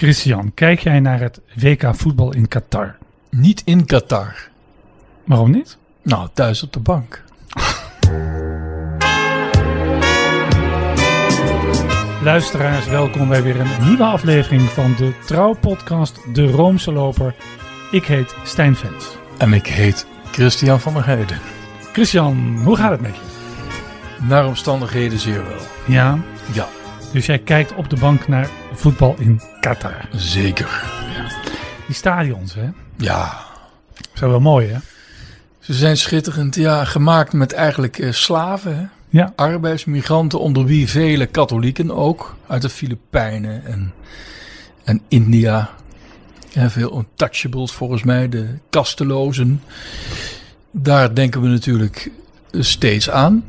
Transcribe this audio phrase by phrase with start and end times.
[0.00, 2.96] Christian, kijk jij naar het WK voetbal in Qatar?
[3.30, 4.34] Niet in Qatar.
[5.24, 5.78] Waarom niet?
[6.02, 7.22] Nou, thuis op de bank.
[12.22, 17.34] Luisteraars, welkom bij weer een nieuwe aflevering van de trouwpodcast De Roomse Loper.
[17.90, 19.16] Ik heet Stijn Vens.
[19.38, 21.38] En ik heet Christian van der Heijden.
[21.92, 23.22] Christian, hoe gaat het met je?
[24.26, 25.60] Naar omstandigheden zeer wel.
[25.86, 26.18] Ja,
[26.52, 26.68] Ja,
[27.12, 30.08] dus jij kijkt op de bank naar voetbal in Qatar.
[30.12, 30.84] zeker.
[31.86, 32.68] Die stadions, hè?
[32.96, 33.36] Ja,
[34.14, 34.78] Zijn wel mooi, hè?
[35.58, 36.54] ze zijn schitterend.
[36.54, 38.76] Ja, gemaakt met eigenlijk eh, slaven.
[38.76, 38.84] Hè?
[39.08, 39.32] Ja.
[39.36, 42.36] Arbeidsmigranten, onder wie vele katholieken ook.
[42.46, 43.92] Uit de Filipijnen en,
[44.84, 45.70] en India.
[46.54, 49.62] En veel untouchables volgens mij, de kastelozen.
[50.70, 52.10] Daar denken we natuurlijk
[52.52, 53.44] steeds aan.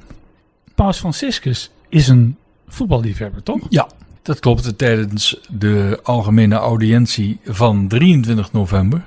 [0.76, 2.38] Paus Franciscus is een
[2.73, 3.59] voetballiefhebber, toch?
[3.70, 3.88] Ja,
[4.21, 4.77] dat klopt.
[4.77, 9.03] Tijdens de algemene audiëntie van 23 november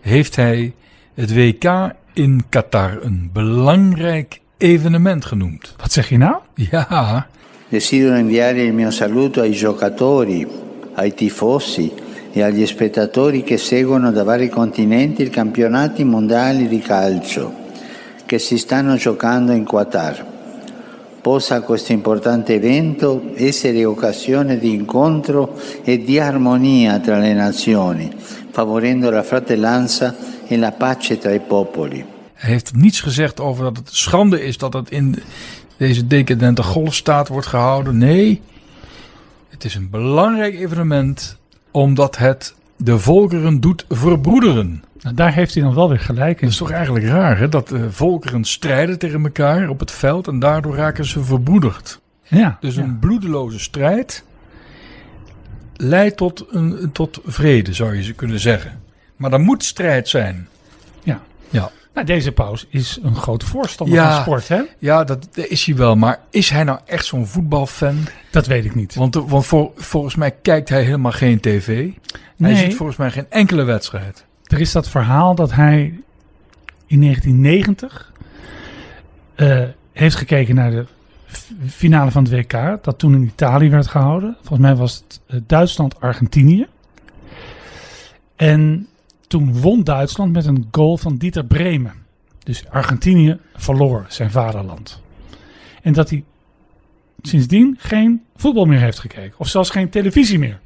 [0.00, 0.72] heeft hij
[1.14, 5.74] het WK in Qatar een belangrijk evenement genoemd.
[5.76, 6.36] Wat zeg je nou?
[6.54, 7.26] Ja,
[7.68, 10.46] Desidero inviare il mio saluto ai giocatori,
[10.94, 11.90] ai tifosi
[12.30, 17.60] e agli spettatori che seguono da vari continenti i campionati mondiali di calcio
[18.26, 20.31] che si stanno giocando in Qatar.
[21.22, 28.10] Possa questo importante evento essere occasione di incontro e di armonia tra le nazioni,
[28.50, 32.04] favorendo la fratellanza e la pace tra i popoli.
[32.42, 35.22] hij heeft niets gezegd over dat het schande is dat het in
[35.76, 37.98] deze decadente golfstaat wordt gehouden.
[37.98, 38.40] Nee,
[39.48, 41.36] het is een belangrijk evenement
[41.70, 44.84] omdat het de volkeren doet verbroederen.
[45.02, 46.44] Nou, daar heeft hij dan wel weer gelijk in.
[46.44, 47.48] Het is toch eigenlijk raar hè?
[47.48, 52.00] dat de volkeren strijden tegen elkaar op het veld en daardoor raken ze verbroederd.
[52.22, 52.82] Ja, Dus ja.
[52.82, 54.24] een bloedeloze strijd
[55.76, 58.80] leidt tot, een, tot vrede, zou je ze kunnen zeggen.
[59.16, 60.48] Maar er moet strijd zijn.
[61.02, 61.20] ja.
[61.50, 64.12] Ja, Nou, deze paus is een grote voorstander Ja.
[64.12, 64.60] van sport, hè?
[64.78, 65.96] ja dat, dat is hij wel.
[65.96, 67.96] Maar is hij nou echt zo'n voetbalfan?
[68.30, 68.94] Dat weet ik niet.
[68.94, 71.66] Want, want voor, volgens mij kijkt hij helemaal geen tv.
[71.66, 71.92] Hij
[72.36, 72.56] Nee.
[72.56, 74.24] ziet volgens mij geen enkele wedstrijd.
[74.52, 75.80] Er is dat verhaal dat hij
[76.86, 78.12] in 1990
[79.34, 80.86] eh, heeft gekeken naar de
[81.66, 84.36] finale van het WK, dat toen in Italië werd gehouden.
[84.36, 86.66] Volgens mij was het eh, Duitsland-Argentinië.
[88.36, 88.88] En
[89.26, 91.94] toen won Duitsland met een goal van Dieter Bremen.
[92.38, 95.02] Dus Argentinië verloor zijn vaderland.
[95.82, 96.24] En dat hij
[97.22, 99.38] sindsdien geen voetbal meer heeft gekeken.
[99.38, 100.60] Of zelfs geen televisie meer.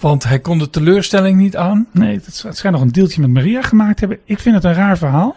[0.00, 1.86] Want hij kon de teleurstelling niet aan.
[1.92, 4.18] Nee, het, schijnt nog een deeltje met Maria gemaakt te hebben.
[4.24, 5.36] Ik vind het een raar verhaal.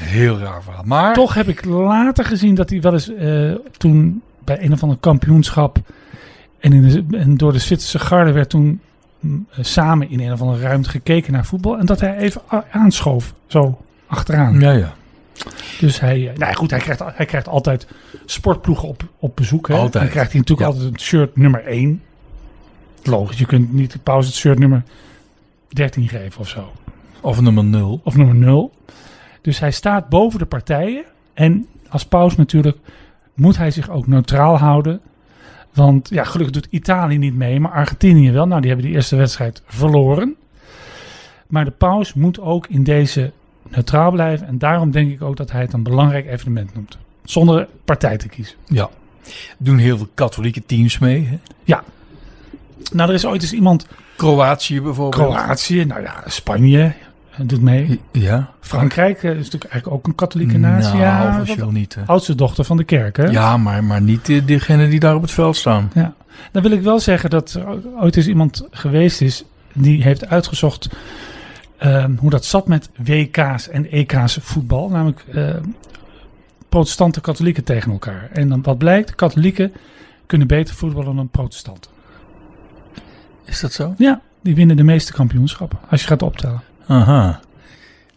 [0.00, 0.82] Heel raar verhaal.
[0.84, 4.82] Maar Toch heb ik later gezien dat hij wel eens eh, toen bij een of
[4.82, 5.78] ander kampioenschap
[6.60, 8.80] en, in de, en door de Zwitserse garde werd toen
[9.20, 12.42] mm, eh, samen in een of andere ruimte gekeken naar voetbal en dat hij even
[12.70, 14.60] aanschoof, zo achteraan.
[14.60, 14.94] Ja, ja.
[15.80, 17.86] Dus hij, eh, nou goed, hij krijgt, hij krijgt altijd
[18.24, 19.68] sportploegen op, op bezoek.
[19.68, 19.74] Hè?
[19.74, 19.92] Altijd.
[19.92, 20.74] Dan krijgt hij natuurlijk Ja.
[20.74, 22.02] altijd een shirt nummer 1.
[23.06, 24.82] Logisch, je kunt niet de pauze het shirt nummer
[25.68, 26.72] 13 geven of zo.
[27.20, 28.00] Of nummer 0.
[28.04, 28.72] Of nummer 0.
[29.40, 31.04] Dus hij staat boven de partijen.
[31.34, 32.76] En als paus natuurlijk
[33.34, 35.00] moet hij zich ook neutraal houden.
[35.72, 38.46] Want ja, gelukkig doet Italië niet mee, maar Argentinië wel.
[38.46, 40.36] Nou, die hebben die eerste wedstrijd verloren.
[41.46, 43.32] Maar de paus moet ook in deze
[43.68, 44.46] neutraal blijven.
[44.46, 46.98] En daarom denk ik ook dat hij het een belangrijk evenement noemt.
[47.24, 48.56] Zonder partij te kiezen.
[48.64, 48.90] Ja.
[49.58, 51.26] Doen heel veel katholieke teams mee.
[51.26, 51.38] Hè?
[52.92, 53.86] Nou, er is ooit eens iemand,
[54.16, 55.32] Kroatië bijvoorbeeld.
[55.32, 56.92] Kroatië, nou ja, Spanje
[57.30, 58.00] eh, doet mee.
[58.12, 58.50] Ja.
[58.60, 60.88] Frankrijk eh, is natuurlijk eigenlijk ook een katholieke natie.
[60.88, 61.94] Nou, ja, officieel niet.
[61.94, 62.02] Hè?
[62.06, 63.24] oudste dochter van de kerk, hè?
[63.24, 65.90] Ja, maar, maar niet die- diegenen die daar op het veld staan.
[65.94, 66.14] Ja.
[66.52, 67.66] Dan wil ik wel zeggen dat er
[68.00, 70.88] ooit eens iemand geweest is die heeft uitgezocht
[71.78, 74.88] ehm, hoe dat zat met WK's en EK's voetbal.
[74.88, 75.24] Namelijk
[76.68, 78.28] protestanten en katholieken tegen elkaar.
[78.32, 79.72] En dan wat blijkt, katholieken
[80.26, 81.90] kunnen beter voetballen dan protestanten.
[83.44, 83.94] Is dat zo?
[83.98, 86.62] Ja, die winnen de meeste kampioenschappen als je gaat optellen.
[86.86, 87.40] Aha.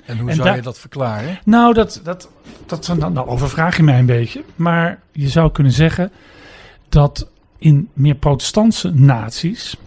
[0.05, 1.39] En hoe En zou je dat verklaren?
[1.45, 2.29] Nou, dat, dat,
[2.65, 4.43] dat, nou, nou overvraag je mij een beetje.
[4.55, 6.11] Maar je zou kunnen zeggen
[6.89, 9.77] dat in meer protestantse naties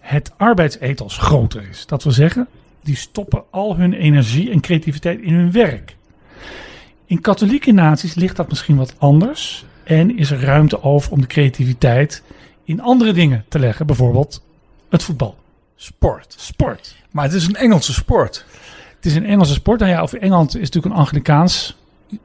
[0.00, 1.86] het arbeidsethos groter is.
[1.86, 2.48] Dat wil zeggen,
[2.82, 5.96] die stoppen al hun energie en creativiteit in hun werk.
[7.06, 9.64] In katholieke naties ligt dat misschien wat anders.
[9.84, 12.22] En is er ruimte over om de creativiteit
[12.64, 13.86] in andere dingen te leggen.
[13.86, 14.44] Bijvoorbeeld
[14.96, 15.36] het voetbal.
[15.76, 16.34] Sport.
[16.38, 16.96] Sport.
[17.10, 18.44] Maar het is een Engelse sport.
[18.96, 19.80] Het is een Engelse sport.
[19.80, 21.76] Nou ja, over Engeland is natuurlijk een Anglikaans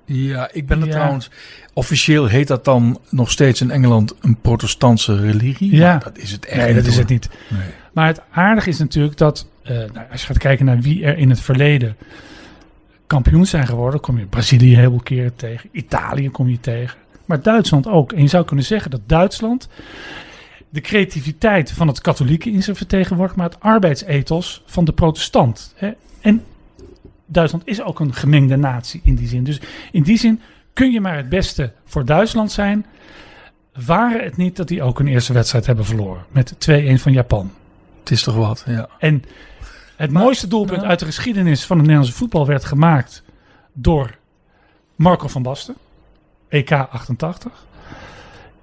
[0.05, 0.91] Ja, ik ben er Ja.
[0.91, 1.29] trouwens.
[1.73, 5.75] Officieel heet dat dan nog steeds in Engeland een protestantse religie.
[5.75, 5.91] Ja.
[5.91, 7.29] Maar dat is het echt Nee, dat is het niet.
[7.47, 7.61] Nee.
[7.93, 11.17] Maar het aardige is natuurlijk dat eh, nou, als je gaat kijken naar wie er
[11.17, 11.95] in het verleden
[13.07, 17.41] kampioen zijn geworden, kom je Brazilië heel veel keren tegen, Italië kom je tegen, maar
[17.41, 18.11] Duitsland ook.
[18.11, 19.67] En je zou kunnen zeggen dat Duitsland
[20.71, 25.73] de creativiteit van het katholieke in zich vertegenwoordigt, maar het arbeidsethos van de protestant.
[25.75, 25.91] Hè?
[26.21, 26.43] En
[27.25, 29.43] Duitsland is ook een gemengde natie in die zin.
[29.43, 30.41] Dus in die zin
[30.73, 32.85] kun je maar het beste voor Duitsland zijn.
[33.85, 37.51] Waren het niet dat die ook een eerste wedstrijd hebben verloren met 2-1 van Japan.
[37.99, 38.89] Het is toch wat, ja.
[38.99, 39.23] En
[39.95, 40.87] het mooiste doelpunt ja.
[40.87, 43.23] uit de geschiedenis van het Nederlandse voetbal werd gemaakt
[43.73, 44.17] door
[44.95, 45.75] Marco van Basten.
[46.47, 47.65] EK 88.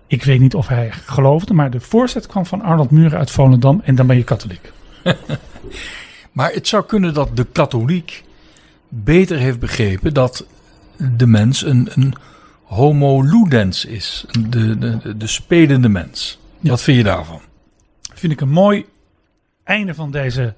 [0.08, 3.81] Ik weet niet of hij geloofde, maar de voorzet kwam van Arnold Muren uit Volendam
[3.84, 4.72] en dan ben je katholiek.
[6.32, 8.25] Maar het zou kunnen dat de katholiek
[8.88, 10.46] beter heeft begrepen dat
[10.96, 12.14] de mens een, een
[12.64, 14.25] homo ludens is.
[14.49, 16.38] De, de, de, de spelende mens.
[16.60, 16.70] Ja.
[16.70, 17.40] Wat vind je daarvan?
[18.14, 18.87] Vind ik een mooi
[19.64, 20.55] einde van deze,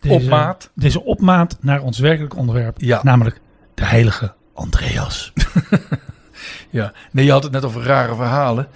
[0.00, 0.70] deze Opmaat.
[0.74, 2.80] Deze opmaat naar ons werkelijk onderwerp.
[2.80, 3.00] Ja.
[3.02, 3.40] Namelijk
[3.74, 5.32] de heilige Andreas.
[6.70, 8.68] Ja, nee, je had het net over rare verhalen.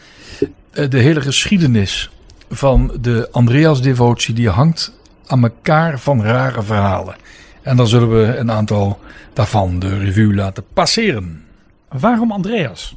[0.70, 2.10] Eh, De hele geschiedenis
[2.50, 4.92] van de Andreas-devotie die hangt
[5.26, 7.14] aan elkaar van rare verhalen.
[7.62, 9.00] En dan zullen we een aantal
[9.32, 11.44] daarvan de revue laten passeren.
[11.88, 12.96] Waarom Andreas?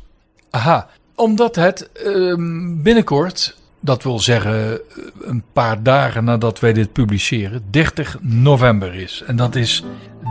[0.50, 4.80] Aha, omdat het ehm, binnenkort, dat wil zeggen eh,
[5.22, 9.24] een paar dagen nadat wij dit publiceren, 30 november is.
[9.26, 9.84] En dat is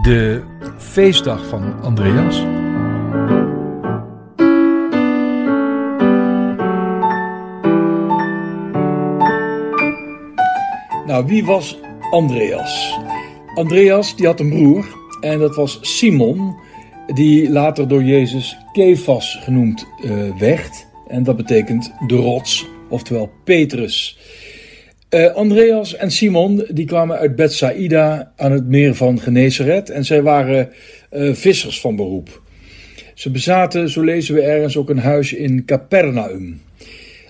[0.02, 0.42] de
[0.78, 2.42] feestdag van Andreas.
[11.06, 11.78] Nou, wie was
[12.10, 12.98] Andreas?
[13.54, 14.86] Andreas die had een broer
[15.20, 16.56] en dat was Simon,
[17.14, 20.86] die later door Jezus Kefas genoemd eh, werd.
[21.08, 24.18] En dat betekent de rots, oftewel Petrus.
[25.08, 30.22] Eh, Andreas en Simon die kwamen uit Bethsaida aan het meer van Genezeret en zij
[30.22, 30.72] waren
[31.10, 32.42] eh, vissers van beroep.
[33.14, 36.60] Ze bezaten, zo lezen we ergens, ook een huis in Capernaum.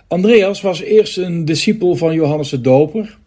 [0.09, 3.19] Andreas was eerst een discipel van Johannes de Doper.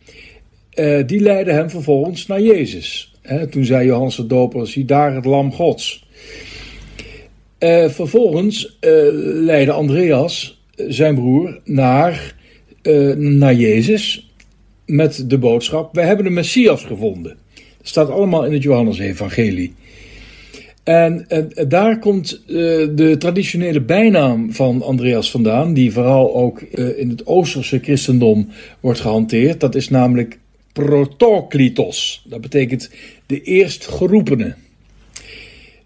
[0.79, 3.13] Eh, die leidde hem vervolgens naar Jezus.
[3.49, 6.07] Toen zei Johannes de Doper, zie daar het lam gods.
[7.57, 8.91] Eh, vervolgens eh,
[9.21, 12.35] leidde Andreas, zijn broer, naar,
[13.17, 14.31] naar Jezus
[14.85, 17.37] met de boodschap, wij hebben de Messias gevonden.
[17.53, 19.73] Dat staat allemaal in het Johannes-evangelie.
[20.83, 26.61] En eh, daar komt de traditionele bijnaam van Andreas vandaan, die vooral ook
[26.95, 28.47] in het Oosterse christendom
[28.79, 29.59] wordt gehanteerd.
[29.59, 30.39] Dat is namelijk
[30.85, 32.25] protoklitos.
[32.25, 32.91] Dat betekent
[33.25, 34.55] de eerstgeroepene.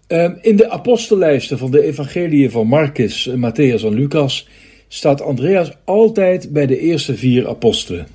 [0.06, 4.48] Eh, in de apostellijsten van de evangeliën van Marcus, Matthäus en Lucas
[4.88, 8.06] staat Andreas altijd bij de eerste vier apostelen.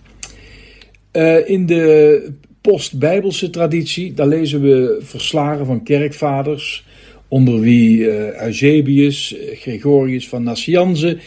[1.12, 2.32] Eh, in de
[2.62, 6.86] post-Bijbelse traditie, daar lezen we verslagen van kerkvaders,
[7.28, 11.18] onder wie eh, Eusebius, eh, Gregorius van Nassianze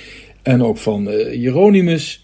[0.42, 2.21] en ook van Hieronymus,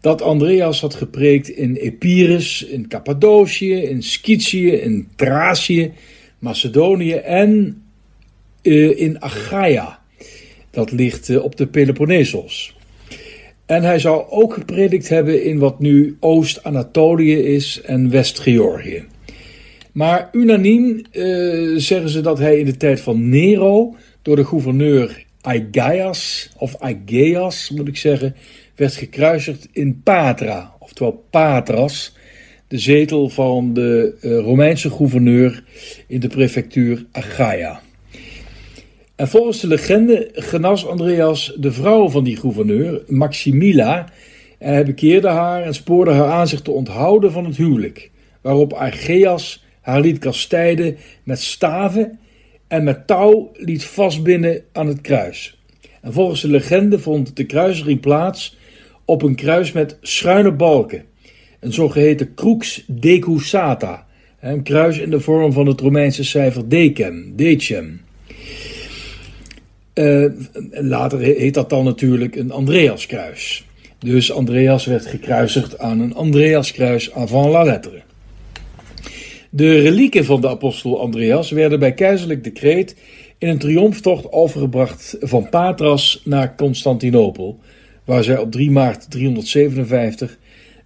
[0.00, 5.92] dat Andreas had gepreekt in Epirus, in Cappadocië, in Scythië, in Thracië,
[6.38, 7.82] Macedonië en
[8.62, 9.98] eh, in Achaia.
[10.70, 12.76] Dat ligt eh, op de Peloponnesos.
[13.66, 19.04] En hij zou ook gepredikt hebben in wat nu Oost-Anatolië is en West-Georgië.
[19.92, 21.22] Maar unaniem eh,
[21.76, 27.70] zeggen ze dat hij in de tijd van Nero door de gouverneur Aigaias, of Aigeias
[27.70, 28.36] moet ik zeggen,
[28.74, 32.16] werd gekruisigd in Patra, oftewel Patras,
[32.68, 35.64] de zetel van de eh, Romeinse gouverneur
[36.06, 37.80] in de prefectuur Achaia.
[39.16, 44.08] En volgens de legende genas Andreas de vrouw van die gouverneur, Maximila,
[44.58, 48.72] en hij bekeerde haar en spoorde haar aan zich te onthouden van het huwelijk, waarop
[48.72, 52.18] Argeas haar liet kastijden met staven
[52.70, 55.58] en met touw liet vastbinden aan het kruis.
[56.00, 58.56] En volgens de legende vond de kruisiging plaats
[59.04, 61.04] op een kruis met schuine balken,
[61.60, 64.06] een zogeheten crux decusata,
[64.40, 68.00] een kruis in de vorm van het Romeinse cijfer decem, decem.
[69.94, 70.30] Uh,
[70.70, 73.66] later heet dat dan natuurlijk een Andreaskruis.
[73.98, 78.02] Dus Andreas werd gekruisigd aan een Andreaskruis avant la lettre.
[79.50, 82.96] De relieken van de apostel Andreas werden bij keizerlijk decreet
[83.38, 87.58] in een triomftocht overgebracht van Patras naar Constantinopel,
[88.04, 90.38] waar zij op 3 maart 357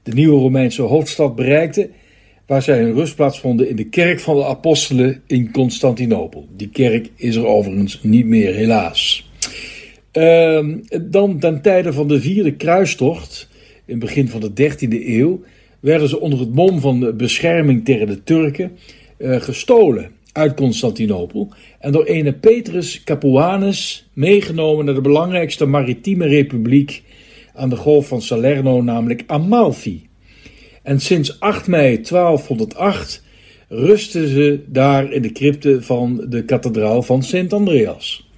[0.03, 1.91] de nieuwe Romeinse hoofdstad bereikten
[2.47, 6.49] waar zij hun rustplaats vonden in de kerk van de apostelen in Constantinopel.
[6.57, 9.31] Die kerk is er overigens niet meer, helaas.
[10.11, 13.49] Ehm, dan ten tijde van de vierde kruistocht,
[13.85, 15.43] in het begin van de 13e eeuw,
[15.85, 18.73] werden ze onder het mom van de bescherming tegen de Turken
[19.17, 21.49] eh, gestolen uit Constantinopel
[21.79, 27.03] en door ene Petrus Capuanus meegenomen naar de belangrijkste maritieme republiek
[27.55, 30.07] aan de golf van Salerno, namelijk Amalfi.
[30.83, 33.23] En sinds 8 mei 1208
[33.69, 38.29] rusten ze daar in de crypte van de kathedraal van Sint Andreas.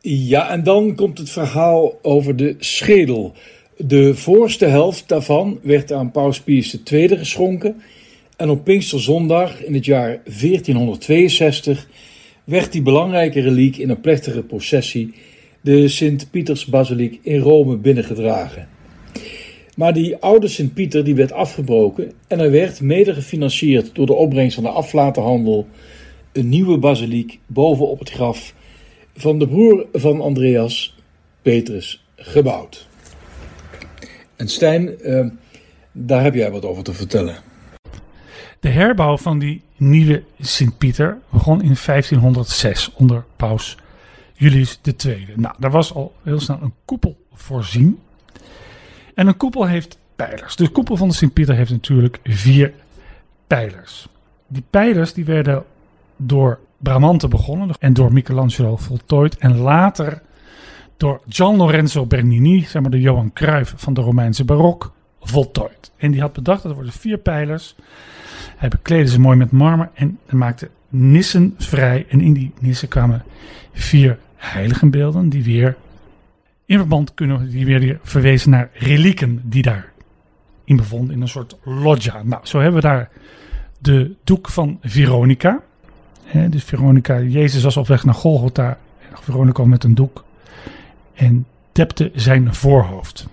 [0.00, 3.34] Ja, en dan komt het verhaal over de schedel.
[3.86, 7.82] De voorste helft daarvan werd aan Paus Pius II geschonken.
[8.36, 11.88] En op Pinksterzondag in het jaar 1462
[12.44, 15.14] werd die belangrijke reliek in een plechtige processie
[15.60, 18.68] de Sint-Pietersbasiliek in Rome binnengedragen.
[19.76, 24.54] Maar die oude Sint-Pieter die werd afgebroken en er werd, mede gefinancierd door de opbrengst
[24.54, 25.66] van de aflatenhandel,
[26.32, 28.54] een nieuwe basiliek bovenop het graf
[29.14, 30.96] van de broer van Andreas,
[31.42, 32.88] Petrus, gebouwd.
[34.40, 35.26] En Stijn, eh,
[35.92, 37.34] daar heb jij wat over te vertellen.
[38.60, 43.76] De herbouw van die nieuwe Sint-Pieter begon in 1506 onder paus
[44.34, 45.26] Julius II.
[45.36, 47.98] Nou, daar was al heel snel een koepel voorzien.
[49.14, 50.56] En een koepel heeft pijlers.
[50.56, 52.72] De koepel van de Sint-Pieter heeft natuurlijk vier
[53.46, 54.08] pijlers.
[54.46, 55.64] Die pijlers die werden
[56.16, 59.36] door Bramante begonnen en door Michelangelo voltooid.
[59.36, 60.22] En later
[61.00, 65.92] door Gian Lorenzo Bernini, zeg maar de Johan Cruijff van de Romeinse barok, voltooid.
[65.96, 67.74] En die had bedacht dat er worden vier pijlers.
[68.56, 72.06] Hij bekleedde ze mooi met marmer en maakte nissen vrij.
[72.08, 73.24] En in die nissen kwamen
[73.72, 75.76] vier heiligenbeelden die weer
[76.64, 79.92] in verband kunnen, die weer verwezen naar relieken die daar
[80.64, 82.22] in bevonden in een soort loggia.
[82.22, 83.10] Nou, zo hebben we daar
[83.78, 85.60] de doek van Veronica.
[86.48, 88.78] Dus Veronica, Jezus was op weg naar Golgotha.
[89.12, 90.24] Veronica met een doek
[91.20, 93.26] en depte zijn voorhoofd.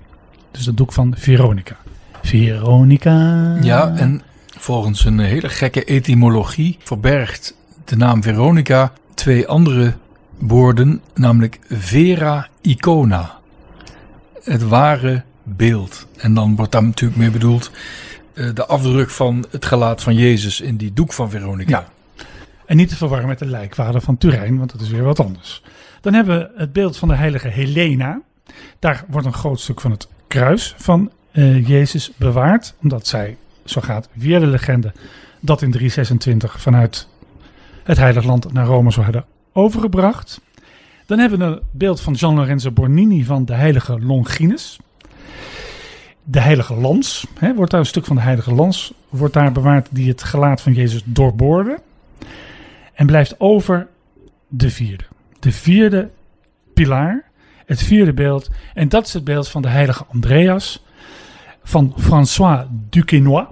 [0.52, 1.78] Dus de doek van Veronica.
[2.22, 3.58] Veronica.
[3.62, 9.94] Ja, en volgens een hele gekke etymologie verbergt de naam Veronica twee andere
[10.38, 13.36] woorden, namelijk Vera Icona.
[14.44, 16.08] Het ware beeld.
[16.18, 17.72] En dan wordt daar natuurlijk mee bedoeld
[18.34, 21.86] uh, de afdruk van het gelaat van Jezus in die doek van Veronica.
[22.18, 22.26] Ja.
[22.66, 25.62] En niet te verwarren met de lijkwaarde van Turijn, want dat is weer wat anders.
[26.02, 28.22] Dan hebben we het beeld van de heilige Helena.
[28.80, 33.82] Daar wordt een groot stuk van het kruis van uh, Jezus bewaard, omdat zij, zo
[33.82, 34.92] gaat weer de legende,
[35.40, 37.08] dat in 326 vanuit
[37.84, 40.42] het Heilige Land naar Rome zou hebben overgebracht.
[41.06, 44.80] Dan hebben we een beeld van Gian Lorenzo Bornini van de heilige Longinus.
[46.24, 49.88] De heilige lans, hè, wordt daar een stuk van de heilige lans, wordt daar bewaard
[49.92, 51.80] die het gelaat van Jezus doorboorde.
[52.94, 53.88] En blijft over
[54.48, 55.04] de vierde.
[55.40, 56.10] De vierde
[56.74, 57.24] pilaar,
[57.66, 58.50] het vierde beeld.
[58.74, 60.86] En dat is het beeld van de heilige Andreas
[61.64, 63.48] van François Duquesnoy.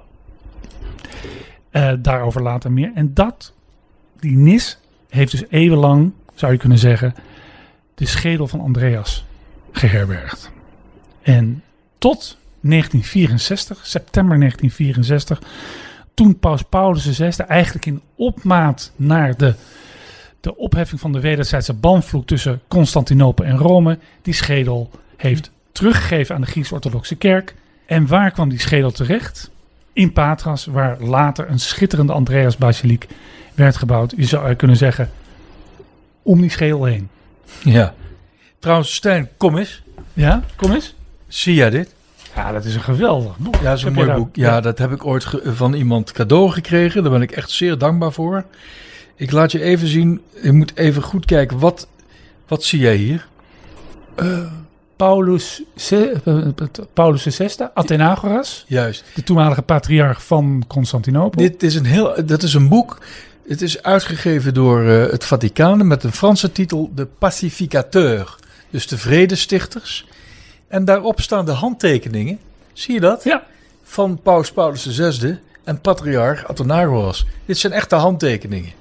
[1.71, 2.91] Uh, daarover later meer.
[2.95, 3.53] En dat,
[4.19, 7.15] die nis, heeft dus eeuwenlang, zou je kunnen zeggen,
[7.95, 9.25] de schedel van Andreas
[9.71, 10.51] geherbergd.
[11.21, 11.63] En
[11.97, 15.41] tot 1964, september 1964,
[16.13, 19.55] toen Paus Paulus VI eigenlijk in opmaat naar de,
[20.45, 26.41] de opheffing van de wederzijdse banvloek tussen Constantinopel en Rome, die schedel heeft teruggegeven aan
[26.41, 27.55] de Grieks-Orthodoxe Kerk.
[27.85, 29.51] En waar kwam die schedel terecht?
[29.93, 33.07] In Patras, waar later een schitterende Andreas-basiliek
[33.53, 34.13] werd gebouwd.
[34.17, 35.09] Je zou kunnen zeggen,
[36.21, 37.09] om die schedel heen.
[37.63, 37.93] Ja.
[38.59, 39.83] Trouwens, Stijn, kom eens.
[40.13, 40.95] Ja, kom eens.
[41.27, 41.93] Zie jij dit?
[42.35, 43.55] Ja, dat is een geweldig boek.
[43.55, 44.35] Ja, dat is een mooi boek.
[44.35, 47.03] Ja, dat heb ik ooit van iemand cadeau gekregen.
[47.03, 48.45] Daar ben ik echt zeer dankbaar voor.
[49.15, 50.21] Ik laat je even zien.
[50.41, 51.59] Je moet even goed kijken.
[51.59, 51.87] Wat,
[52.47, 53.27] wat zie jij hier?
[54.19, 54.39] Uh,
[54.95, 56.17] Paulus, uh,
[56.93, 58.65] Paulus VI, Athenagoras.
[58.67, 59.03] Juist.
[59.15, 61.41] De toenmalige patriarch van Constantinopel.
[61.41, 62.97] Dit is een heel, dat is een boek.
[63.47, 68.35] Het is uitgegeven door uh, het Vaticaan met een Franse titel De Pacificateur.
[68.69, 70.07] Dus de vredestichters.
[70.67, 72.39] En daarop staan de handtekeningen.
[72.73, 73.23] Zie je dat?
[73.23, 73.43] Ja.
[73.83, 77.25] Van Paus Paulus VI en patriarch Athenagoras.
[77.45, 78.71] Dit zijn echte handtekeningen.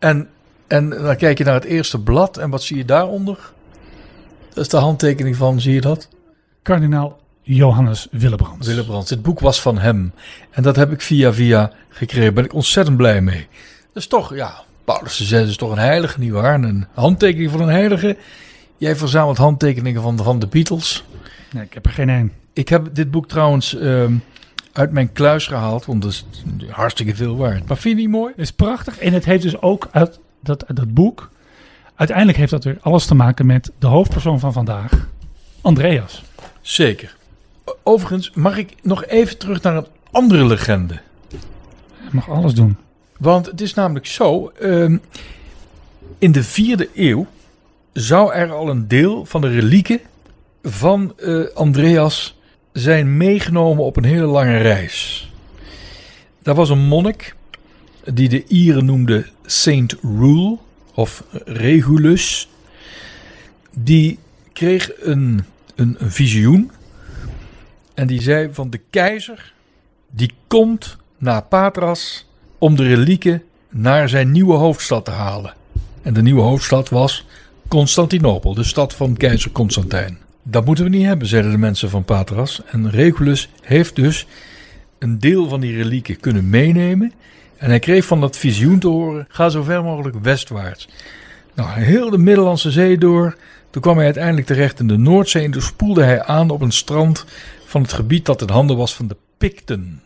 [0.00, 0.28] En,
[0.66, 3.52] en dan kijk je naar het eerste blad en wat zie je daaronder?
[4.48, 6.08] Dat is de handtekening van, zie je dat?
[6.62, 8.66] Kardinaal Johannes Willebrands.
[8.66, 9.10] Willebrands.
[9.10, 10.12] Het boek was van hem.
[10.50, 12.24] En dat heb ik via via gekregen.
[12.24, 13.46] Daar ben ik ontzettend blij mee.
[13.92, 16.54] Dat is toch, ja, Paulus VI is toch een heilige, nietwaar?
[16.54, 18.16] Een handtekening van een heilige.
[18.76, 21.04] Jij verzamelt handtekeningen van de, van de Beatles.
[21.52, 22.32] Nee, ik heb er geen één.
[22.52, 24.04] Ik heb dit boek trouwens uh,
[24.72, 26.24] uit mijn kluis gehaald, want dat is
[26.70, 27.68] hartstikke veel waard.
[27.68, 28.30] Maar vind je die mooi?
[28.30, 28.98] Het is prachtig.
[28.98, 31.30] En het heeft dus ook uit dat, uit dat boek.
[31.94, 35.08] Uiteindelijk heeft dat weer alles te maken met de hoofdpersoon van vandaag,
[35.60, 36.22] Andreas.
[36.60, 37.16] Zeker.
[37.82, 41.00] Overigens mag ik nog even terug naar een andere legende.
[41.94, 42.76] Hij mag alles doen.
[43.18, 44.96] Want het is namelijk zo, ehm,
[46.18, 47.26] in de vierde eeuw
[47.92, 50.00] zou er al een deel van de relieken
[50.62, 52.38] van eh, Andreas
[52.72, 55.30] zijn meegenomen op een hele lange reis.
[56.42, 57.34] Daar was een monnik
[58.04, 60.58] die de Ieren noemde Saint Rule
[60.94, 62.48] of Regulus.
[63.70, 64.18] Die
[64.52, 66.70] kreeg een, een, een visioen
[67.94, 69.52] en die zei van de keizer
[70.10, 72.26] die komt naar Patras
[72.58, 75.54] om de relieken naar zijn nieuwe hoofdstad te halen.
[76.02, 77.26] En de nieuwe hoofdstad was
[77.68, 80.18] Constantinopel, de stad van keizer Constantijn.
[80.42, 82.62] Dat moeten we niet hebben, zeiden de mensen van Patras.
[82.66, 84.26] En Regulus heeft dus
[84.98, 87.12] een deel van die relieken kunnen meenemen.
[87.56, 90.88] En hij kreeg van dat visioen te horen: ga zo ver mogelijk westwaarts.
[91.54, 93.36] Nou, heel de Middellandse Zee door.
[93.70, 95.44] Toen kwam hij uiteindelijk terecht in de Noordzee.
[95.44, 97.24] En toen spoelde hij aan op een strand
[97.64, 100.02] van het gebied dat in handen was van de Picten.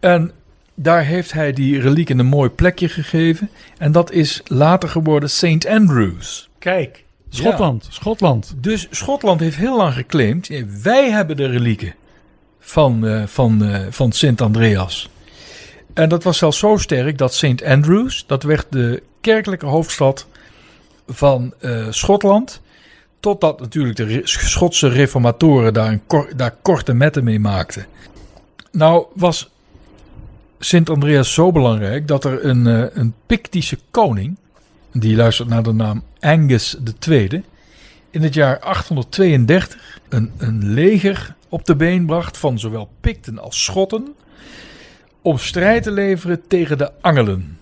[0.00, 0.32] En
[0.74, 3.50] daar heeft hij die relieken een mooi plekje gegeven.
[3.78, 5.66] En dat is later geworden St.
[5.66, 6.48] Andrews.
[6.58, 8.54] Kijk, Schotland, Schotland.
[8.56, 11.94] Dus Schotland heeft heel lang geclaimd: eh, wij hebben de relieken
[12.70, 15.08] van, eh, van, eh, van Sint Andreas.
[15.94, 17.64] En dat was zelfs zo sterk dat St.
[17.64, 20.26] Andrews, dat werd de kerkelijke hoofdstad
[21.06, 22.60] van eh, Schotland.
[23.20, 27.86] Totdat natuurlijk de Schotse reformatoren daar, een daar korte metten mee maakten.
[28.72, 29.50] Nou was
[30.58, 32.66] Sint Andreas zo belangrijk dat er een,
[33.00, 34.36] een Pictische koning,
[34.92, 36.76] die luistert naar de naam Angus
[37.08, 37.42] II,
[38.10, 43.64] in het jaar 832 een, een leger op de been bracht van zowel Picten als
[43.64, 44.14] Schotten
[45.22, 47.58] om strijd te leveren tegen de Angelen.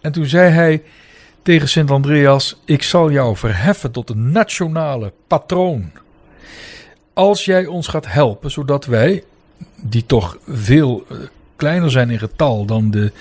[0.00, 0.82] En toen zei hij
[1.42, 5.90] tegen Sint Andreas: Ik zal jou verheffen tot een nationale patroon.
[7.12, 9.24] Als jij ons gaat helpen, zodat wij,
[9.80, 11.16] die toch veel eh,
[11.56, 13.12] kleiner zijn in getal dan, de,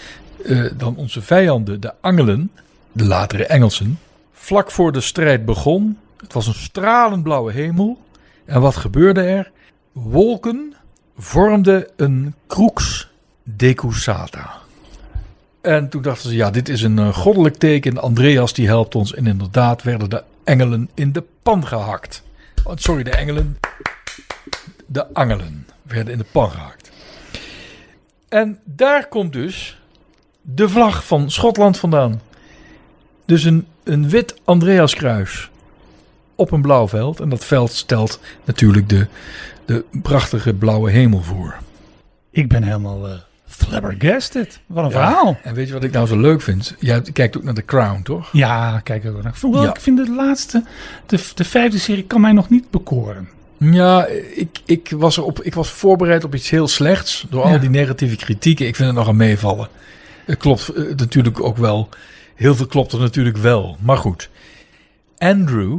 [0.45, 2.51] eh, dan onze vijanden, de Angelen,
[2.93, 3.99] de latere Engelsen,
[4.31, 5.99] vlak voor de strijd begon.
[6.17, 8.01] Het was een stralend blauwe hemel.
[8.45, 9.51] En wat gebeurde er?
[9.91, 10.73] Wolken
[11.17, 13.09] vormden een crux
[13.43, 14.61] decussata.
[15.61, 17.97] En toen dachten ze, ja, dit is een eh, goddelijk teken.
[17.97, 19.13] Andreas die helpt ons.
[19.13, 22.23] En inderdaad werden de engelen in de pan gehakt.
[22.63, 23.57] Oh, sorry, de engelen.
[24.85, 26.91] De angelen werden in de pan gehakt.
[28.29, 29.81] En daar komt dus
[30.41, 32.21] de vlag van Schotland vandaan.
[33.25, 35.49] Dus een, een wit Andreaskruis
[36.35, 37.19] op een blauw veld.
[37.19, 39.07] En dat veld stelt natuurlijk de,
[39.65, 41.55] de prachtige blauwe hemel voor.
[42.31, 43.13] Ik ben helemaal eh
[43.47, 44.59] flabbergasted.
[44.65, 44.95] Wat een Ja.
[44.95, 45.37] verhaal.
[45.43, 46.75] En weet je wat ik nou zo leuk vind?
[46.79, 48.29] Jij kijkt ook naar The Crown, toch?
[48.31, 49.37] Ja, kijk ook naar.
[49.41, 49.69] Hoewel, Ja.
[49.69, 50.63] ik vind de laatste,
[51.05, 53.29] de, de vijfde serie kan mij nog niet bekoren.
[53.57, 54.05] Ja,
[54.35, 57.25] ik, ik, was erop, ik was voorbereid op iets heel slechts.
[57.29, 58.67] Door al die negatieve kritieken.
[58.67, 59.67] Ik vind het nog aan meevallen.
[60.25, 61.89] Het klopt eh, natuurlijk ook wel.
[62.35, 63.77] Heel veel klopt er natuurlijk wel.
[63.79, 64.29] Maar goed.
[65.17, 65.77] Andrew.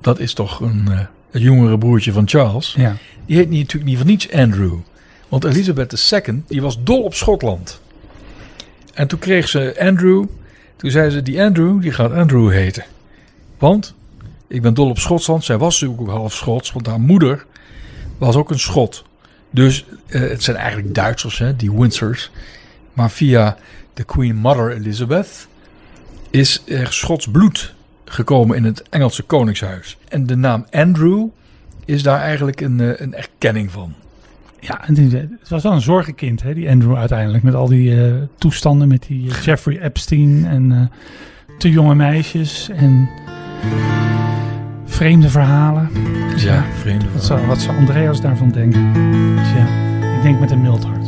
[0.00, 0.98] Dat is toch een, eh,
[1.30, 2.74] het jongere broertje van Charles.
[2.76, 2.96] Ja.
[3.26, 4.74] Die heet niet, natuurlijk niet voor niets Andrew.
[5.28, 7.80] Want Elizabeth II, die was dol op Schotland.
[8.94, 10.24] En toen kreeg ze Andrew.
[10.76, 12.84] Toen zei ze, die Andrew, die gaat Andrew heten.
[13.58, 13.94] Want
[14.48, 15.44] ik ben dol op Schotland.
[15.44, 17.46] Zij was natuurlijk ook half Schots, want haar moeder
[18.18, 19.04] was ook een Schot.
[19.50, 22.30] Dus eh, het zijn eigenlijk Duitsers, hè, die Windsors.
[22.92, 23.56] Maar via
[24.00, 25.48] de Queen Mother Elizabeth
[26.30, 29.98] is er Schots bloed gekomen in het Engelse koningshuis.
[30.08, 31.26] En de naam Andrew
[31.84, 33.94] is daar eigenlijk een, eh, een erkenning van.
[34.60, 37.42] Ja, het was wel een zorgenkind, hè, die Andrew uiteindelijk.
[37.42, 40.90] Met al die eh, toestanden met die eh, Jeffrey Epstein en
[41.58, 43.08] te jonge meisjes en
[44.84, 45.90] vreemde verhalen.
[46.36, 48.92] Ja, vreemde Wat zou, wat zou Andreas daarvan denken?
[49.36, 49.66] Dus ja,
[50.16, 50.99] ik denk met een mild hart.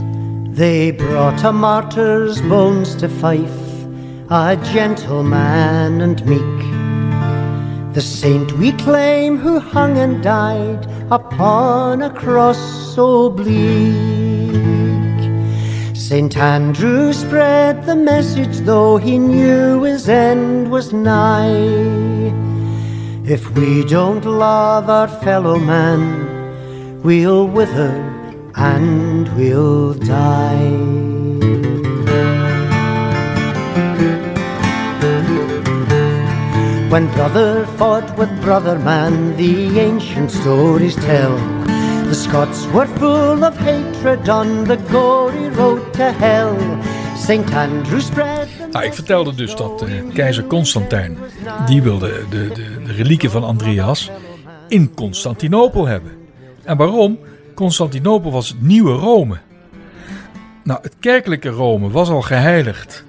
[0.53, 3.87] They brought a martyr's bones to Fife,
[4.29, 7.95] a gentleman and meek.
[7.95, 12.59] The saint we claim who hung and died upon a cross
[12.95, 13.95] so bleak.
[15.97, 22.29] Saint Andrew spread the message, though he knew his end was nigh.
[23.25, 28.22] If we don't love our fellow man, we'll wither
[28.55, 30.71] and we'll die.
[36.89, 41.37] When brother fought with brother man, the ancient stories tell.
[42.09, 46.57] The Scots were full of hatred on the gory road to hell.
[47.17, 47.55] St.
[47.55, 51.19] Andrew spread Nou, ik vertelde dus dat eh, keizer Constantijn,
[51.67, 54.11] die wilde de, de, de relieken van Andreas
[54.69, 56.13] in Constantinopel hebben.
[56.63, 57.19] En waarom?
[57.55, 59.39] Constantinopel was het nieuwe Rome.
[60.65, 63.05] Nou, het kerkelijke Rome was al geheiligd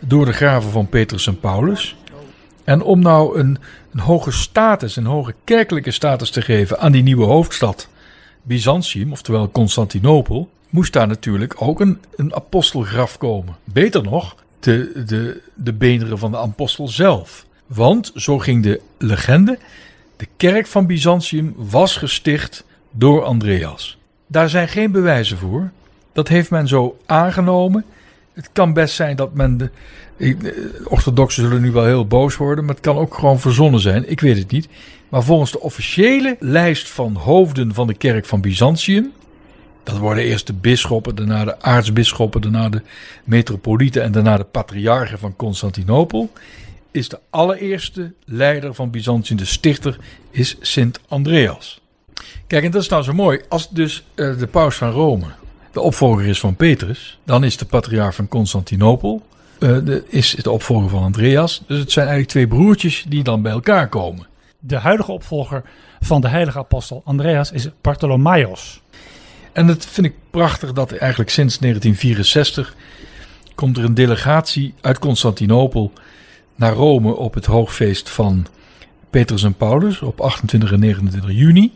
[0.00, 1.96] door de graven van Petrus en Paulus.
[2.64, 3.58] En om nou een,
[3.92, 7.88] een hoge status, een hoge kerkelijke status te geven aan die nieuwe hoofdstad,
[8.42, 13.56] Byzantium, oftewel Constantinopel, moest daar natuurlijk ook een, een apostelgraf komen.
[13.64, 17.46] Beter nog, de, de, de beenderen van de apostel zelf.
[17.66, 19.58] Want, zo ging de legende,
[20.16, 22.64] de kerk van Byzantium was gesticht
[22.98, 23.98] door Andreas.
[24.26, 25.70] Daar zijn geen bewijzen voor.
[26.12, 27.84] Dat heeft men zo aangenomen.
[28.32, 29.58] Het kan best zijn dat men.
[29.58, 29.70] De,
[30.16, 34.10] de orthodoxen zullen nu wel heel boos worden, maar het kan ook gewoon verzonnen zijn.
[34.10, 34.68] Ik weet het niet.
[35.08, 39.12] Maar volgens de officiële lijst van hoofden van de kerk van Byzantium.
[39.82, 42.82] Dat worden eerst de bisschoppen, daarna de aartsbisschoppen, daarna de
[43.24, 46.32] metropolieten en daarna de patriarchen van Constantinopel.
[46.90, 49.98] Is de allereerste leider van Byzantium, de stichter,
[50.30, 51.80] is Sint Andreas.
[52.46, 53.40] Kijk, en dat is nou zo mooi.
[53.48, 55.26] Als dus eh, de paus van Rome
[55.72, 59.26] de opvolger is van Petrus, dan is de patriarch van Constantinopel
[59.58, 61.62] eh, de, is de opvolger van Andreas.
[61.66, 64.26] Dus het zijn eigenlijk twee broertjes die dan bij elkaar komen.
[64.58, 65.62] De huidige opvolger
[66.00, 68.80] van de heilige apostel Andreas is Bartholomeos.
[69.52, 72.74] En dat vind ik prachtig dat eigenlijk sinds 1964
[73.54, 75.92] komt er een delegatie uit Constantinopel
[76.54, 78.46] naar Rome op het hoogfeest van
[79.10, 81.72] Petrus en Paulus op 28 en 29 juni.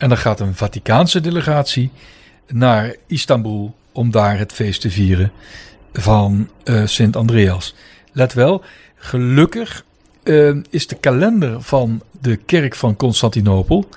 [0.00, 1.90] En dan gaat een Vaticaanse delegatie
[2.46, 5.32] naar Istanbul om daar het feest te vieren
[5.92, 7.74] van eh, Sint Andreas.
[8.12, 8.62] Let wel,
[8.94, 9.84] gelukkig
[10.22, 13.88] eh, is de kalender van de kerk van Constantinopel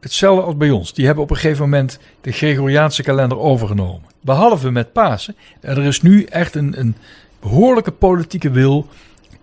[0.00, 0.92] hetzelfde als bij ons.
[0.92, 4.08] Die hebben op een gegeven moment de Gregoriaanse kalender overgenomen.
[4.20, 5.36] Behalve met Pasen.
[5.60, 6.94] En er is nu echt een, een
[7.40, 8.86] behoorlijke politieke wil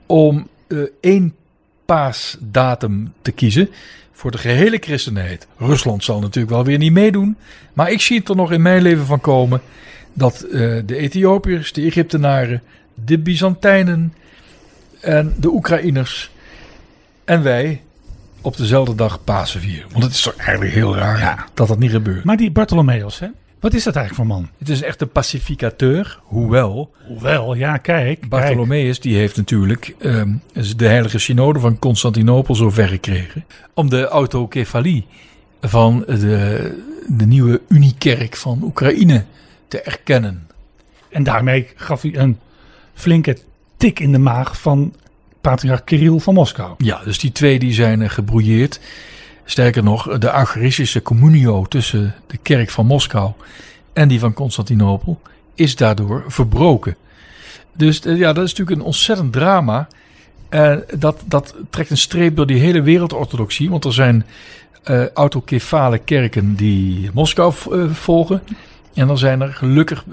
[0.06, 1.36] om eh, één
[1.86, 3.70] paasdatum te kiezen
[4.14, 5.48] voor de gehele christenheid.
[5.58, 7.38] Rusland zal natuurlijk wel weer niet meedoen.
[7.74, 9.62] Maar ik zie het er nog in mijn leven van komen
[10.14, 10.52] dat eh,
[10.86, 12.62] de Ethiopiërs, de Egyptenaren,
[12.94, 14.14] de Byzantijnen
[15.02, 16.32] en de Oekraïners
[17.26, 17.82] en wij
[18.42, 19.90] op dezelfde dag Pasen vieren.
[19.92, 22.24] Want het is toch eigenlijk heel raar dat dat niet gebeurt.
[22.24, 23.28] Maar die Bartholomeos, hè?
[23.64, 24.50] Wat is dat eigenlijk voor man?
[24.58, 28.30] Het is echt een pacificateur, hoewel Hoewel, ja, kijk.
[28.30, 30.34] Bartholomeus die heeft natuurlijk ehm,
[30.76, 35.06] de heilige synode van Constantinopel zover gekregen om de autokefalie
[35.62, 39.26] van de, de nieuwe Uniekerk van Oekraïne
[39.68, 40.48] te erkennen.
[41.10, 42.40] En daarmee gaf hij een
[42.94, 43.38] flinke
[43.78, 44.94] tik in de maag van
[45.42, 46.74] patriarch Kirill van Moskou.
[46.78, 48.80] Ja, dus die twee die zijn gebrouilleerd.
[49.46, 53.32] Sterker nog, de Eucharistische communio tussen de kerk van Moskou
[53.94, 55.22] en die van Constantinopel
[55.56, 56.96] is daardoor verbroken.
[57.74, 59.88] Dus eh, ja, dat is natuurlijk een ontzettend drama.
[60.50, 63.70] En dat, dat trekt een streep door die hele wereldorthodoxie.
[63.70, 64.26] Want er zijn
[64.84, 68.44] eh autokefale kerken die Moskou eh, volgen.
[68.94, 70.06] En dan zijn er gelukkig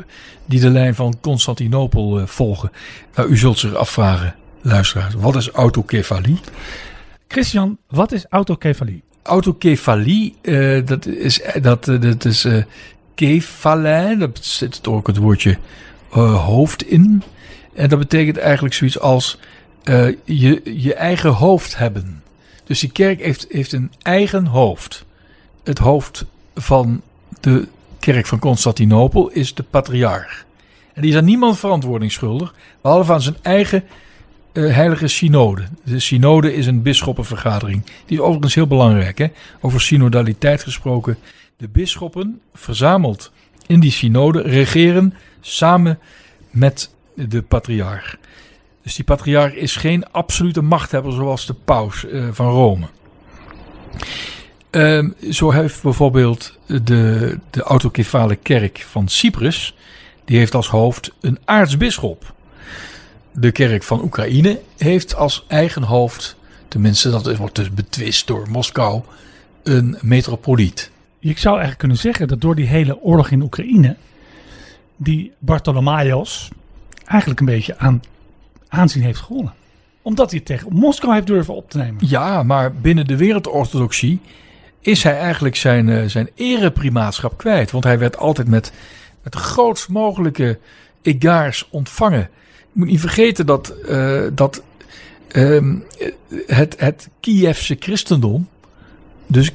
[0.45, 2.73] die de lijn van Constantinopel eh, volgen.
[3.14, 6.38] Nou, u zult zich afvragen, luisteraars, wat is autokefalie?
[7.29, 9.03] Christian, wat is autokefalie?
[9.22, 12.62] Autokefalie, eh, dat is, dat, eh, dat is eh
[13.14, 15.59] kefalin, daar zit ook het woordje
[16.11, 17.22] hoofd in.
[17.74, 19.38] En dat betekent eigenlijk zoiets als
[20.24, 22.22] je, je eigen hoofd hebben.
[22.64, 25.04] Dus die kerk heeft, heeft een eigen hoofd.
[25.64, 27.02] Het hoofd van
[27.40, 30.44] de kerk van Constantinopel is de patriarch.
[30.92, 33.85] En die is aan niemand verantwoording schuldig, behalve aan zijn eigen
[34.52, 35.62] eh, heilige synode.
[35.84, 37.84] De synode is een bisschoppenvergadering.
[38.06, 39.18] Die is overigens heel belangrijk.
[39.18, 39.26] Hè?
[39.60, 41.18] Over synodaliteit gesproken.
[41.56, 43.32] De bisschoppen, verzameld
[43.66, 45.98] in die synode, regeren samen
[46.50, 48.16] met de patriarch.
[48.82, 52.86] Dus die patriarch is geen absolute machthebber zoals de paus eh, van Rome.
[54.70, 59.74] Ehm, zo heeft bijvoorbeeld de, de autokefale kerk van Cyprus,
[60.24, 62.34] die heeft als hoofd een aartsbisschop.
[63.33, 66.37] De kerk van Oekraïne heeft als eigen hoofd,
[66.69, 69.03] tenminste dat wordt dus betwist door Moskou,
[69.62, 70.90] een metropoliet.
[71.19, 73.97] Je zou eigenlijk kunnen zeggen dat door die hele oorlog in Oekraïne,
[74.97, 76.49] die Bartholomeos
[77.05, 78.03] eigenlijk een beetje aan
[78.69, 79.55] aanzien heeft gewonnen.
[80.03, 82.07] Omdat hij het tegen Moskou heeft durven op te nemen.
[82.07, 84.21] Ja, maar binnen de wereldorthodoxie
[84.81, 87.71] is hij eigenlijk zijn, eh, zijn ereprimaatschap kwijt.
[87.71, 88.73] Want hij werd altijd met,
[89.23, 90.59] met de grootst mogelijke
[91.03, 92.31] egaars ontvangen.
[92.72, 94.62] Moet niet vergeten dat, eh, dat
[95.28, 95.76] ehm,
[96.46, 98.48] het, het Kievse christendom
[99.37, 99.52] Dus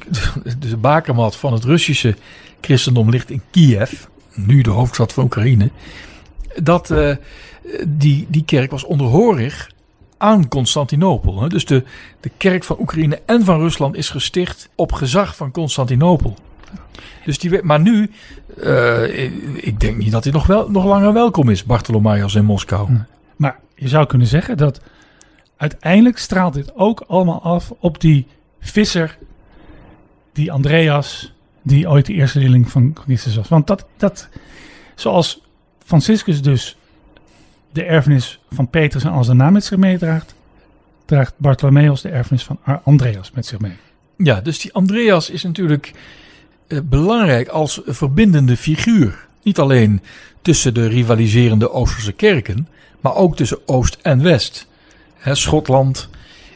[0.58, 2.16] de bakermat van het Russische
[2.60, 5.70] christendom ligt in Kiev, nu de hoofdstad van Oekraïne.
[6.62, 7.16] Dat eh,
[7.86, 9.70] die, die kerk was onderhorig
[10.16, 11.48] aan Constantinopel.
[11.48, 11.84] Dus de,
[12.20, 16.36] de kerk van Oekraïne en van Rusland is gesticht op gezag van Constantinopel.
[17.24, 18.10] Dus die, maar nu,
[18.58, 19.18] uh,
[19.66, 22.88] ik denk niet dat hij nog, wel, nog langer welkom is, Bartolomaios in Moskou.
[23.36, 24.80] Maar je zou kunnen zeggen dat
[25.56, 28.26] uiteindelijk straalt dit ook allemaal af op die
[28.60, 29.18] visser,
[30.32, 33.48] die Andreas, die ooit de eerste leerling van Christus was.
[33.48, 34.28] Want dat, dat
[34.94, 35.42] zoals
[35.84, 36.76] Franciscus dus
[37.72, 40.34] de erfenis van Petrus en als de naam met zich meedraagt,
[41.04, 43.76] draagt Bartholomeus de erfenis van Andreas met zich mee.
[44.16, 46.00] Ja, dus die Andreas is natuurlijk eh,
[46.84, 49.26] belangrijk als verbindende figuur.
[49.42, 50.02] Niet alleen
[50.42, 52.68] tussen de rivaliserende Oosterse kerken,
[53.00, 54.66] maar ook tussen Oost en West.
[55.32, 56.08] Schotland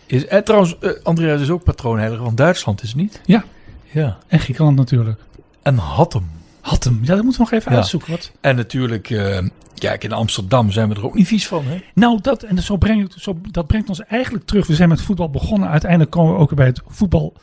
[0.07, 0.27] is.
[0.27, 3.21] En trouwens, eh, Andreas is ook patroonheilige van Duitsland, is het niet?
[3.25, 3.45] Ja.
[3.93, 4.19] Ja.
[4.27, 5.21] En Griekenland natuurlijk.
[5.63, 6.31] En Hattem.
[6.61, 7.77] Hattem, ja, dat moeten we nog even Ja.
[7.79, 8.11] uitzoeken.
[8.11, 8.33] Wat.
[8.41, 9.39] En natuurlijk, eh,
[9.75, 11.65] kijk, in Amsterdam zijn we er ook niet vies van.
[11.65, 11.83] Hè?
[11.95, 12.79] Nou, dat, en zo
[13.17, 14.67] zo, dat brengt ons eigenlijk terug.
[14.67, 15.69] We zijn met voetbal begonnen.
[15.69, 17.35] Uiteindelijk komen we ook bij het voetbal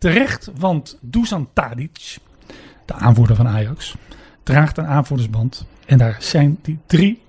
[0.00, 0.50] terecht.
[0.58, 2.18] Want Dusan Tadic,
[2.84, 3.94] de aanvoerder van Ajax,
[4.42, 5.66] draagt een aanvoerdersband.
[5.86, 7.22] En daar zijn die drie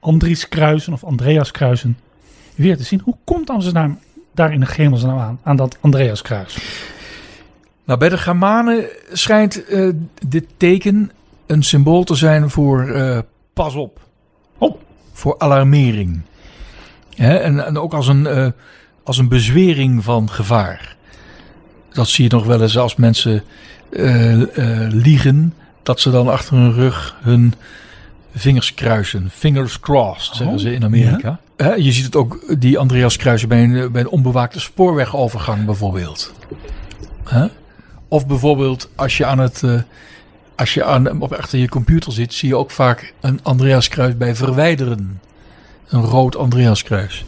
[0.00, 1.98] Andries Kruisen of Andreas Kruisen
[2.54, 3.00] weer te zien.
[3.04, 3.98] Hoe komt Amsterdam
[4.34, 6.58] daar in de hemelsnaam aan, aan dat Andreas Kruis?
[7.84, 9.88] Nou, bij de Germanen schijnt eh,
[10.26, 11.10] dit teken
[11.46, 13.18] een symbool te zijn voor eh,
[13.52, 14.00] pas op.
[14.58, 14.76] Oh.
[15.12, 16.22] Voor alarmering.
[17.14, 18.48] Hè, en, en ook als een, eh,
[19.02, 20.96] als een bezwering van gevaar.
[21.94, 23.42] Dat zie je nog wel eens als mensen
[23.92, 25.54] eh, eh, liegen.
[25.82, 27.54] Dat ze dan achter hun rug hun
[28.34, 29.30] vingers kruisen.
[29.32, 31.38] Fingers crossed, zeggen Oh, ze in Amerika.
[31.76, 36.32] Je ziet het ook, die Andreas kruisen bij een, bij een onbewaakte spoorwegovergang bijvoorbeeld.
[38.08, 39.62] Of bijvoorbeeld als je aan het...
[39.62, 39.80] eh,
[40.56, 44.34] als je aan, op achter je computer zit, zie je ook vaak een Andreaskruis bij
[44.34, 45.20] verwijderen.
[45.88, 47.24] Een rood Andreaskruis.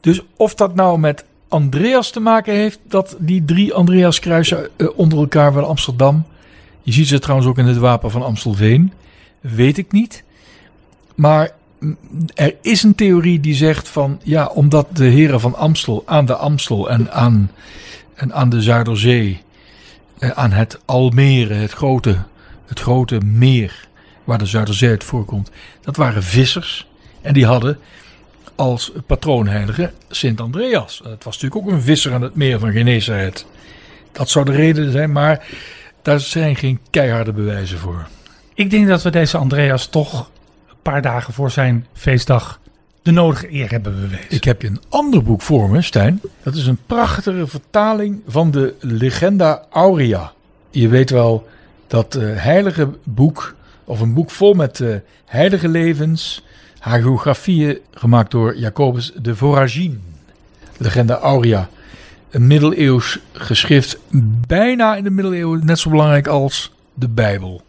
[0.00, 5.18] Dus of dat nou met Andreas te maken heeft, dat die drie Andreaskruisen eh, onder
[5.18, 6.24] elkaar van Amsterdam.
[6.82, 8.92] Je ziet ze trouwens ook in het wapen van Amstelveen.
[9.40, 10.24] Weet ik niet.
[11.14, 11.50] Maar
[12.34, 16.36] er is een theorie die zegt van ja, omdat de heren van Amstel aan de
[16.36, 17.50] Amstel en aan,
[18.14, 19.42] en aan de Zuiderzee
[20.18, 22.16] eh, aan het Almere, het grote,
[22.66, 23.88] het grote meer
[24.24, 25.50] waar de Zuiderzee uit voorkomt.
[25.80, 26.88] Dat waren vissers
[27.20, 27.78] en die hadden
[28.60, 31.00] als patroonheilige Sint Andreas.
[31.04, 33.46] Het was natuurlijk ook een visser aan het meer van Genesaret.
[34.12, 35.46] Dat zou de reden zijn, maar
[36.02, 38.06] daar zijn geen keiharde bewijzen voor.
[38.54, 40.30] Ik denk dat we deze Andreas toch
[40.68, 42.60] een paar dagen voor zijn feestdag
[43.02, 44.30] de nodige eer hebben bewezen.
[44.30, 46.20] Ik heb je een ander boek voor me, Stijn.
[46.42, 50.32] Dat is een prachtige vertaling van de Legenda Aurea.
[50.70, 51.48] Je weet wel
[51.86, 54.94] dat eh, heilige boek, of een boek vol met eh,
[55.24, 56.42] heilige levens,
[56.80, 59.94] hagiografieën gemaakt door Jacobus de Voragine.
[60.76, 61.68] Legenda Aurea.
[62.30, 63.98] Een middeleeuws geschrift,
[64.46, 67.62] bijna in de middeleeuwen net zo belangrijk als de Bijbel.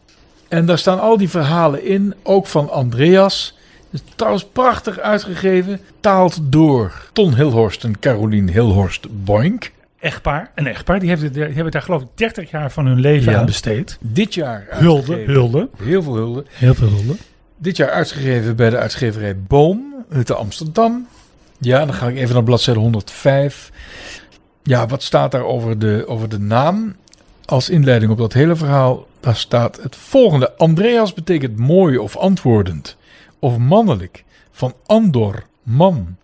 [0.48, 3.58] En daar staan al die verhalen in, ook van Andreas.
[3.92, 9.72] Het is trouwens prachtig uitgegeven, taald door Ton Hilhorst en Carolien Hilhorst Boink.
[10.00, 13.32] Echtpaar, een echtpaar, die hebben, die hebben daar geloof ik 30 jaar van hun leven
[13.32, 13.40] Ja.
[13.40, 13.98] aan besteed.
[14.02, 15.70] Dit jaar Hulde, hulde.
[15.78, 16.46] Heel veel hulde.
[16.52, 17.16] Heel veel hulde.
[17.62, 21.08] Dit jaar uitgegeven bij de uitgeverij Boom uit Amsterdam.
[21.58, 23.72] Ja, dan ga ik even naar bladzijde 105.
[24.64, 26.96] Ja, wat staat daar over de, over de naam?
[27.46, 30.58] Als inleiding op dat hele verhaal, daar staat het volgende.
[30.58, 32.98] Andreas betekent mooi of antwoordend.
[33.40, 34.24] Of mannelijk.
[34.52, 36.16] Van Andor, man.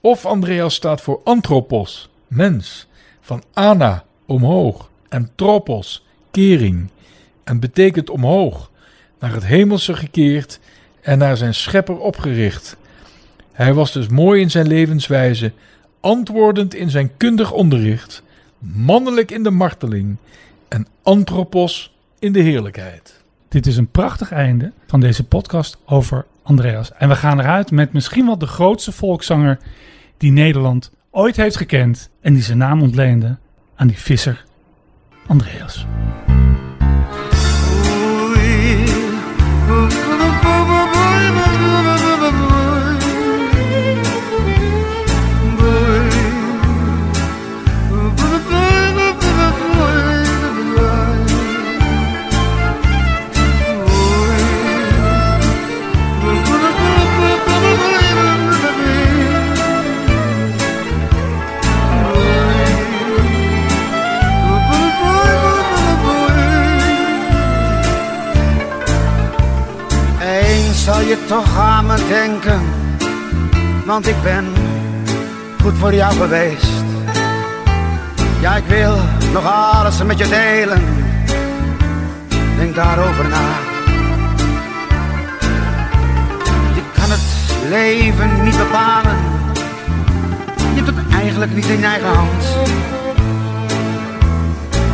[0.00, 2.86] Of Andreas staat voor anthropos, mens.
[3.20, 4.90] Van ana, omhoog.
[5.08, 6.90] En tropos, kering.
[7.44, 8.70] En betekent omhoog
[9.24, 10.60] naar het hemelse gekeerd
[11.00, 12.76] en naar zijn schepper opgericht.
[13.52, 15.52] Hij was dus mooi in zijn levenswijze,
[16.00, 18.22] antwoordend in zijn kundig onderricht,
[18.58, 20.16] mannelijk in de marteling
[20.68, 23.22] en anthropos in de heerlijkheid.
[23.48, 26.92] Dit is een prachtig einde van deze podcast over Andreas.
[26.92, 29.58] En we gaan eruit met misschien wel de grootste volkszanger
[30.16, 32.10] die Nederland ooit heeft gekend.
[32.20, 33.36] En die zijn naam ontleende
[33.74, 34.44] aan die visser
[35.26, 35.86] Andreas.
[40.44, 40.83] ba ba
[70.84, 72.60] zal je toch aan me denken,
[73.86, 74.44] want ik ben
[75.62, 76.84] goed voor jou geweest.
[78.40, 78.96] Ja, ik wil
[79.32, 80.82] nog alles met je delen,
[82.58, 83.48] denk daarover na.
[86.74, 87.20] Je kan het
[87.68, 89.16] leven niet bepalen,
[90.74, 92.44] je hebt het eigenlijk niet in eigen hand.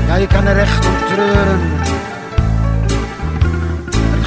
[0.06, 1.60] Ja, je kan er echt om treuren,